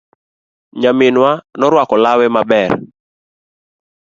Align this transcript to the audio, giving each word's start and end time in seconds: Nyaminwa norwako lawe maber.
Nyaminwa 0.79 1.31
norwako 1.59 1.95
lawe 2.03 2.25
maber. 2.35 2.71